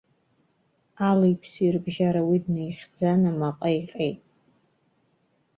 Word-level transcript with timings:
Али-ԥси 1.09 1.73
рыбжьара 1.73 2.21
уи 2.29 2.37
днаихьӡан, 2.43 3.21
амаҟа 3.31 3.69
иҟьеит. 3.79 4.19